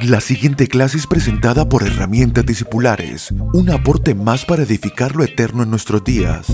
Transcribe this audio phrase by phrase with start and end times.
[0.00, 5.62] La siguiente clase es presentada por Herramientas Discipulares, un aporte más para edificar lo eterno
[5.62, 6.46] en nuestros días.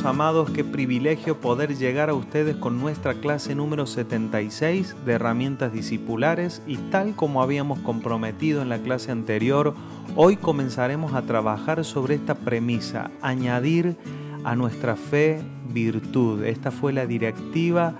[0.00, 6.62] Amados, qué privilegio poder llegar a ustedes con nuestra clase número 76 de herramientas discipulares
[6.66, 9.74] y tal como habíamos comprometido en la clase anterior,
[10.16, 13.98] hoy comenzaremos a trabajar sobre esta premisa, añadir
[14.44, 16.42] a nuestra fe virtud.
[16.42, 17.94] Esta fue la directiva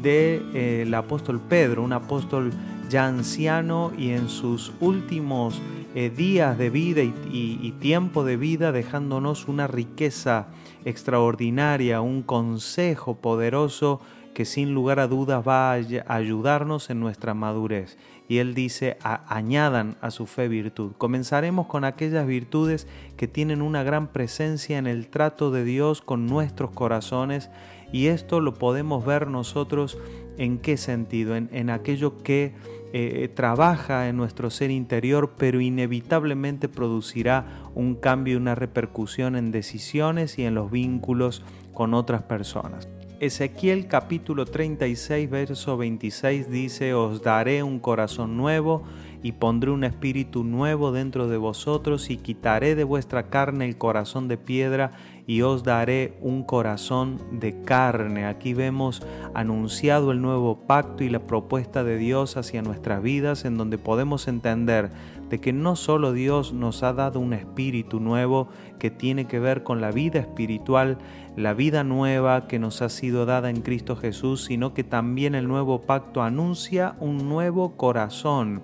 [0.00, 2.52] del de, eh, apóstol Pedro, un apóstol
[2.88, 5.60] ya anciano y en sus últimos
[5.94, 10.46] eh, días de vida y, tiempo de vida dejándonos una riqueza
[10.84, 14.00] extraordinaria, un consejo poderoso
[14.32, 17.98] que sin lugar a dudas va a ayudarnos en nuestra madurez.
[18.28, 20.92] Y él dice, añadan a su fe virtud.
[20.96, 22.86] Comenzaremos con aquellas virtudes
[23.18, 27.50] que tienen una gran presencia en el trato de Dios con nuestros corazones.
[27.92, 29.98] Y esto lo podemos ver nosotros
[30.38, 32.54] en qué sentido, en, aquello que
[32.94, 40.38] eh, trabaja en nuestro ser interior, pero inevitablemente producirá un cambio, una repercusión en decisiones
[40.38, 42.88] y en los vínculos con otras personas.
[43.20, 48.82] Ezequiel capítulo 36, verso 26 dice, Os daré un corazón nuevo
[49.22, 54.28] y pondré un espíritu nuevo dentro de vosotros y quitaré de vuestra carne el corazón
[54.28, 54.92] de piedra
[55.26, 58.26] y os daré un corazón de carne.
[58.26, 59.02] Aquí vemos
[59.34, 64.26] anunciado el nuevo pacto y la propuesta de Dios hacia nuestras vidas en donde podemos
[64.26, 64.90] entender
[65.32, 68.48] de que no solo Dios nos ha dado un espíritu nuevo
[68.78, 70.98] que tiene que ver con la vida espiritual,
[71.36, 75.48] la vida nueva que nos ha sido dada en Cristo Jesús, sino que también el
[75.48, 78.60] nuevo pacto anuncia un nuevo corazón,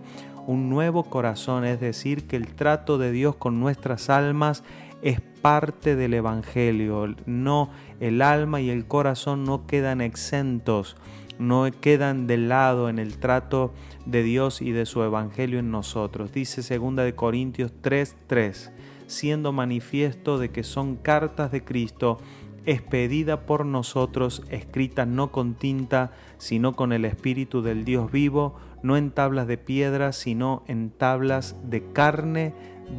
[0.48, 4.64] un nuevo corazón, es decir, que el trato de Dios con nuestras almas
[5.02, 7.14] es parte del Evangelio.
[7.26, 7.68] No,
[8.00, 10.96] el alma y el corazón no quedan exentos,
[11.38, 13.74] no quedan de lado en el trato
[14.06, 16.32] de Dios y de su Evangelio en nosotros.
[16.32, 18.72] Dice 2 de Corintios 3:3,
[19.06, 22.20] siendo manifiesto de que son cartas de Cristo
[22.68, 28.98] expedida por nosotros, escrita no con tinta, sino con el Espíritu del Dios vivo, no
[28.98, 32.52] en tablas de piedra, sino en tablas de carne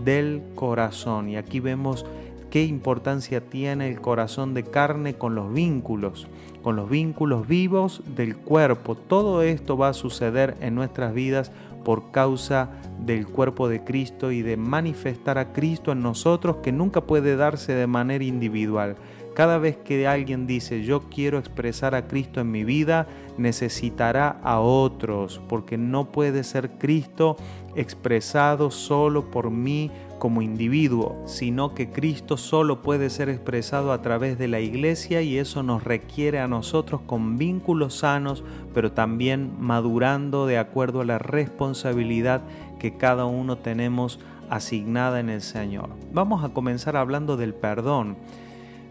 [0.04, 1.30] del corazón.
[1.30, 2.04] Y aquí vemos
[2.50, 6.28] qué importancia tiene el corazón de carne con los vínculos,
[6.64, 8.96] con los vínculos vivos del cuerpo.
[8.96, 11.52] Todo esto va a suceder en nuestras vidas
[11.86, 12.70] por causa
[13.00, 17.74] del cuerpo de Cristo y de manifestar a Cristo en nosotros que nunca puede darse
[17.74, 18.98] de manera individual.
[19.40, 23.08] Cada vez que alguien dice yo quiero expresar a Cristo en mi vida,
[23.38, 27.38] necesitará a otros, porque no puede ser Cristo
[27.74, 34.38] expresado solo por mí como individuo, sino que Cristo solo puede ser expresado a través
[34.38, 40.48] de la iglesia y eso nos requiere a nosotros con vínculos sanos, pero también madurando
[40.48, 42.42] de acuerdo a la responsabilidad
[42.78, 45.92] que cada uno tenemos asignada en el Señor.
[46.12, 48.18] Vamos a comenzar hablando del perdón.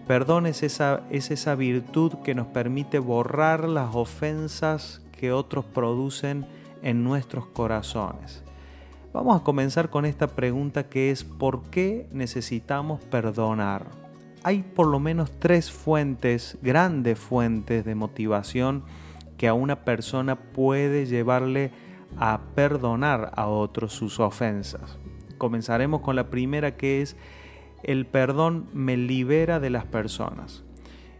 [0.09, 6.47] Perdón es esa, es esa virtud que nos permite borrar las ofensas que otros producen
[6.83, 8.43] en nuestros corazones.
[9.13, 13.85] Vamos a comenzar con esta pregunta que es ¿por qué necesitamos perdonar?
[14.45, 18.85] Hay por lo menos tres fuentes, grandes fuentes de motivación
[19.37, 21.71] que a una persona puede llevarle
[22.17, 24.97] a perdonar a otros sus ofensas.
[25.37, 27.15] Comenzaremos con la primera que es
[27.83, 30.65] el perdón me libera de las personas.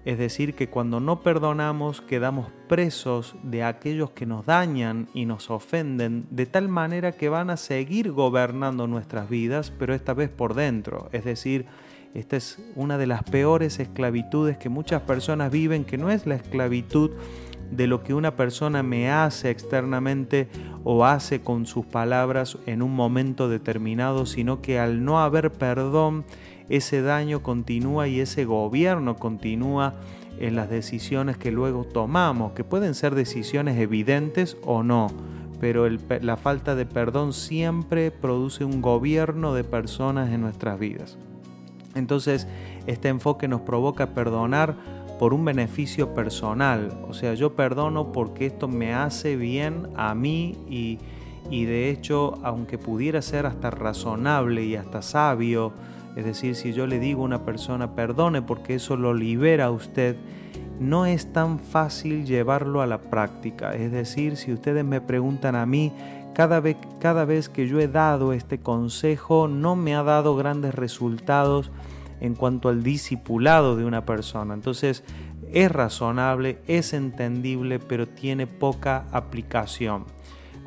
[0.05, 5.51] Es decir, que cuando no perdonamos quedamos presos de aquellos que nos dañan y nos
[5.51, 10.55] ofenden de tal manera que van a seguir gobernando nuestras vidas, pero esta vez por
[10.55, 11.11] dentro.
[11.13, 11.67] Es decir,
[12.15, 16.37] esta es una de las peores esclavitudes que muchas personas viven, que no es la
[16.37, 17.11] esclavitud
[17.71, 20.49] de lo que una persona me hace externamente
[20.85, 26.25] o hace con sus palabras en un momento determinado, sino que al no haber perdón,
[26.69, 29.95] ese daño continúa y ese gobierno continúa
[30.39, 35.09] en las decisiones que luego tomamos, que pueden ser decisiones evidentes o no,
[35.61, 41.19] pero la falta de perdón siempre produce un gobierno de personas en nuestras vidas.
[41.95, 42.47] Entonces,
[42.87, 44.77] este enfoque nos provoca perdonar
[45.19, 50.57] por un beneficio personal, o sea, yo perdono porque esto me hace bien a mí
[50.69, 51.01] y,
[51.51, 55.73] y de hecho, aunque pudiera ser hasta razonable y hasta sabio,
[56.19, 59.71] es decir, si yo le digo a una persona perdone porque eso lo libera a
[59.71, 60.17] usted,
[60.81, 63.73] no es tan fácil llevarlo a la práctica.
[63.77, 65.93] Es decir, si ustedes me preguntan a mí,
[66.35, 70.75] cada vez, cada vez que yo he dado este consejo no me ha dado grandes
[70.75, 71.71] resultados
[72.21, 74.55] en cuanto al discipulado de una persona.
[74.55, 75.05] Entonces
[75.53, 80.05] es razonable, es entendible, pero tiene poca aplicación.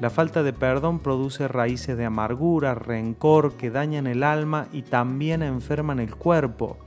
[0.01, 5.43] La falta de perdón produce raíces de amargura, rencor que dañan el alma y también
[5.43, 6.77] enferman el cuerpo.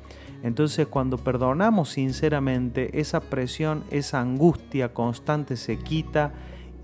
[0.43, 6.32] Entonces cuando perdonamos sinceramente, esa presión, esa angustia constante se quita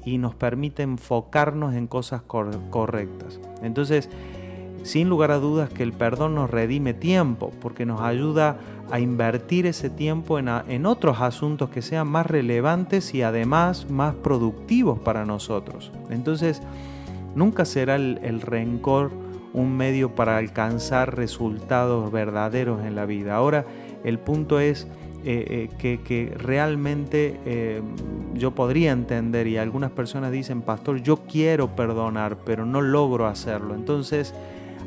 [0.04, 3.40] y nos permite enfocarnos en cosas correctas.
[3.64, 4.08] Entonces,
[4.82, 8.58] sin lugar a dudas que el perdón nos redime tiempo, porque nos ayuda
[8.90, 14.98] a invertir ese tiempo en, otros asuntos que sean más relevantes y además más productivos
[14.98, 15.92] para nosotros.
[16.10, 16.60] Entonces,
[17.34, 19.12] nunca será el, rencor
[19.52, 23.36] un medio para alcanzar resultados verdaderos en la vida.
[23.36, 23.64] Ahora,
[24.04, 24.88] el punto es
[25.22, 27.82] eh, eh, que, realmente eh,
[28.34, 33.74] yo podría entender y algunas personas dicen, pastor, yo quiero perdonar, pero no logro hacerlo.
[33.74, 34.34] Entonces,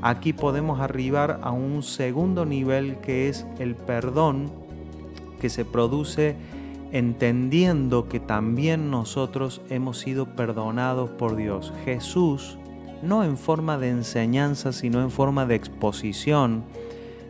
[0.06, 4.52] Aquí podemos arribar a un segundo nivel que es el perdón
[5.40, 6.36] que se produce
[6.92, 11.72] entendiendo que también nosotros hemos sido perdonados por Dios.
[11.86, 12.58] Jesús,
[13.02, 16.66] no en forma de enseñanza, sino en forma de exposición,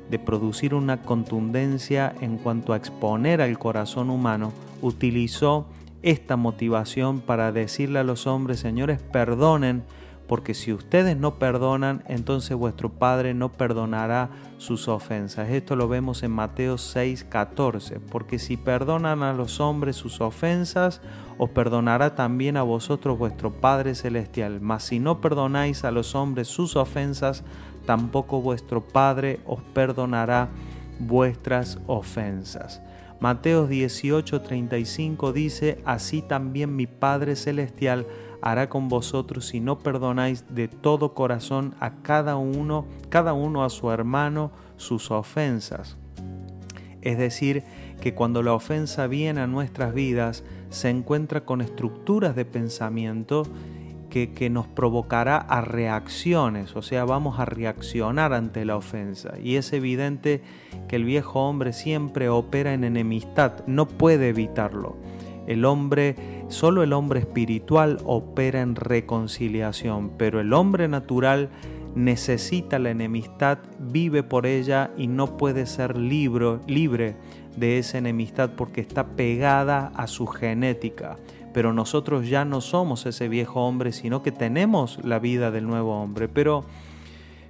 [0.09, 5.67] de producir una contundencia en cuanto a exponer al corazón humano, utilizó
[6.01, 9.83] esta motivación para decirle a los hombres, señores, perdonen,
[10.33, 15.47] porque si ustedes no perdonan, entonces vuestro Padre no perdonará sus ofensas.
[15.49, 21.01] Esto lo vemos en Mateo 6, 14, porque si perdonan a los hombres sus ofensas,
[21.37, 24.59] os perdonará también a vosotros vuestro Padre Celestial.
[24.59, 27.43] Mas si no perdonáis a los hombres sus ofensas,
[27.85, 30.49] tampoco vuestro Padre os perdonará
[30.97, 32.81] vuestras ofensas.
[33.19, 38.07] Mateo 18, 35 dice, así también mi Padre Celestial
[38.43, 43.69] hará con vosotros si no perdonáis de todo corazón a cada uno, cada uno a
[43.69, 45.97] su hermano sus ofensas.
[47.01, 47.63] Es decir,
[48.01, 53.43] que cuando la ofensa viene a nuestras vidas, se encuentra con estructuras de pensamiento
[54.09, 59.39] que, nos provocará a reacciones, o sea, vamos a reaccionar ante la ofensa.
[59.41, 60.43] Y es evidente
[60.87, 64.97] que el viejo hombre siempre opera en enemistad, no puede evitarlo.
[65.47, 66.15] El hombre,
[66.47, 71.49] solo el hombre espiritual opera en reconciliación, pero el hombre natural
[71.95, 77.15] necesita la enemistad, vive por ella y no puede ser libre
[77.55, 81.17] de esa enemistad porque está pegada a su genética.
[81.53, 86.01] Pero nosotros ya no somos ese viejo hombre, sino que tenemos la vida del nuevo
[86.01, 86.27] hombre.
[86.27, 86.65] Pero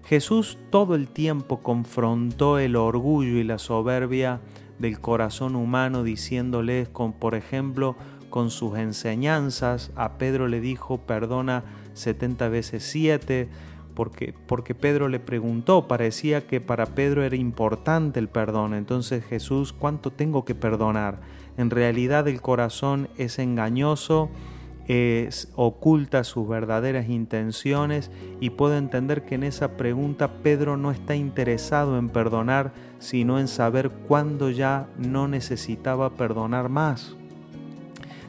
[0.04, 4.42] Jesús todo el tiempo confrontó el orgullo y la soberbia
[4.80, 7.96] del corazón humano diciéndoles, con, por ejemplo,
[8.30, 13.48] con sus enseñanzas, a Pedro le dijo, perdona 70 veces 7,
[13.94, 19.72] porque, porque Pedro le preguntó, parecía que para Pedro era importante el perdón, entonces Jesús,
[19.72, 21.20] ¿cuánto tengo que perdonar?
[21.58, 24.32] En realidad el corazón es engañoso,
[24.88, 31.16] es, oculta sus verdaderas intenciones y puedo entender que en esa pregunta Pedro no está
[31.16, 37.18] interesado en perdonar, sino en saber cuándo ya no necesitaba perdonar más.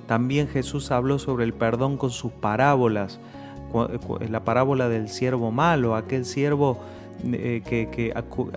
[0.09, 3.21] También Jesús habló sobre el perdón con sus parábolas,
[4.29, 6.81] la parábola del siervo malo, aquel siervo
[7.23, 8.13] eh,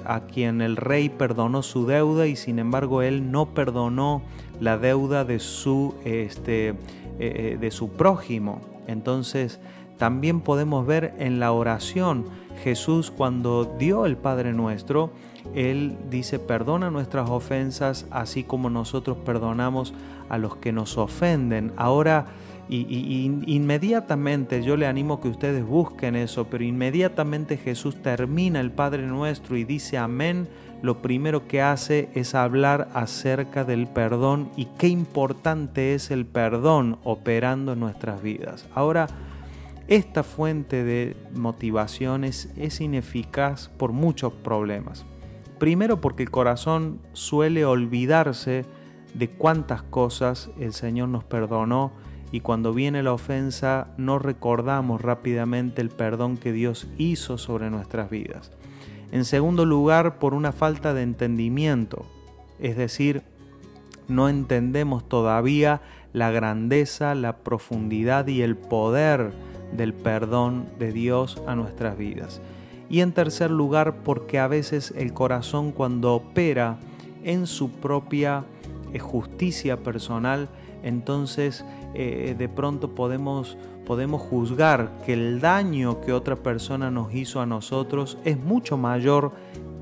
[0.06, 4.24] a, quien el rey perdonó su deuda y sin embargo él no perdonó
[4.60, 6.76] la deuda de su este, eh,
[7.20, 8.62] eh, de su prójimo.
[8.88, 9.60] Entonces
[9.98, 12.26] también podemos ver en la oración
[12.64, 15.12] Jesús cuando dio el Padre nuestro,
[15.54, 19.94] Él dice, perdona nuestras ofensas así como nosotros perdonamos
[20.30, 21.72] a los que nos ofenden.
[21.78, 22.28] Ahora,
[22.70, 29.04] y, inmediatamente yo le animo que ustedes busquen eso, pero inmediatamente Jesús termina el Padre
[29.08, 30.50] nuestro y dice amén
[30.82, 37.00] lo primero que hace es hablar acerca del perdón y qué importante es el perdón
[37.04, 38.68] operando en nuestras vidas.
[38.76, 39.08] Ahora,
[39.88, 45.06] esta fuente de motivaciones es ineficaz por muchos problemas.
[45.60, 48.66] Primero porque el corazón suele olvidarse
[49.14, 51.94] de cuántas cosas el Señor nos perdonó
[52.32, 58.10] y cuando viene la ofensa no recordamos rápidamente el perdón que Dios hizo sobre nuestras
[58.10, 58.52] vidas.
[59.12, 62.06] En segundo lugar, por una falta de entendimiento,
[62.60, 63.24] es decir,
[64.10, 69.32] no entendemos todavía la grandeza, la profundidad y el poder
[69.78, 72.42] del perdón de Dios a nuestras vidas.
[72.90, 76.78] Y en tercer lugar, porque a veces el corazón cuando opera
[77.24, 78.46] en su propia
[78.94, 80.50] eh, justicia personal
[80.84, 87.42] entonces eh, de pronto podemos, podemos juzgar que el daño que otra persona nos hizo
[87.42, 89.32] a nosotros es mucho mayor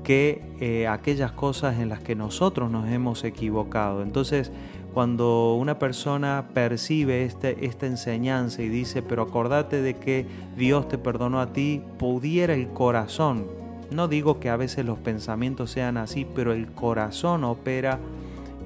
[0.02, 4.02] que eh, aquellas cosas en las que nosotros nos hemos equivocado.
[4.02, 4.52] Entonces,
[4.96, 10.24] cuando una persona percibe este, esta enseñanza y dice, pero acordate de que
[10.56, 13.44] Dios te perdonó a ti, pudiera el corazón,
[13.90, 17.98] no digo que a veces los pensamientos sean así, pero el corazón opera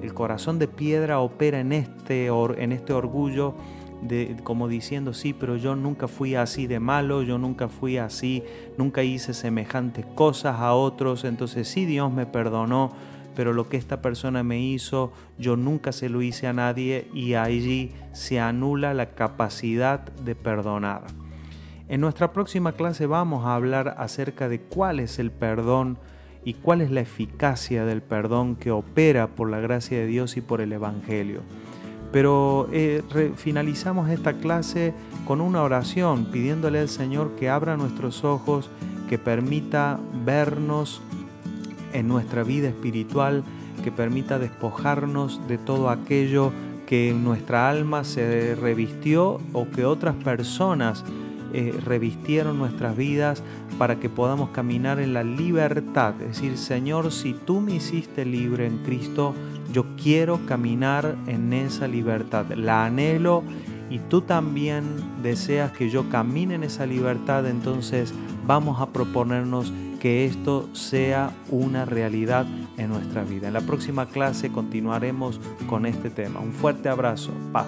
[0.01, 3.53] el corazón de piedra opera en este, en este orgullo
[4.01, 8.41] de, como diciendo, sí, pero yo nunca fui así de malo, yo nunca fui así,
[8.77, 12.93] nunca hice semejantes cosas a otros, entonces sí Dios me perdonó,
[13.35, 17.35] pero lo que esta persona me hizo, yo nunca se lo hice a nadie y
[17.35, 21.03] allí se anula la capacidad de perdonar.
[21.87, 25.97] En nuestra próxima clase vamos a hablar acerca de cuál es el perdón
[26.43, 30.41] y cuál es la eficacia del perdón que opera por la gracia de Dios y
[30.41, 31.41] por el Evangelio.
[32.11, 33.03] Pero eh,
[33.35, 34.93] finalizamos esta clase
[35.25, 38.69] con una oración pidiéndole al Señor que abra nuestros ojos,
[39.07, 41.01] que permita vernos
[41.93, 43.43] en nuestra vida espiritual,
[43.83, 46.51] que permita despojarnos de todo aquello
[46.85, 51.05] que en nuestra alma se revistió o que otras personas
[51.53, 53.43] eh, revistieron nuestras vidas
[53.77, 56.13] para que podamos caminar en la libertad.
[56.21, 59.33] Es decir, Señor, si tú me hiciste libre en Cristo,
[59.73, 62.45] yo quiero caminar en esa libertad.
[62.55, 63.43] La anhelo
[63.89, 64.83] y tú también
[65.21, 68.13] deseas que yo camine en esa libertad, entonces
[68.45, 73.49] vamos a proponernos que esto sea una realidad en nuestra vida.
[73.49, 75.39] En la próxima clase continuaremos
[75.69, 76.39] con este tema.
[76.39, 77.31] Un fuerte abrazo.
[77.51, 77.67] Paz.